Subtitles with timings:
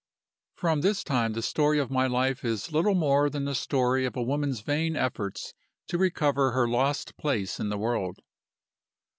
[0.55, 4.15] "From this time the story of my life is little more than the story of
[4.15, 5.53] a woman's vain efforts
[5.89, 8.17] to recover her lost place in the world.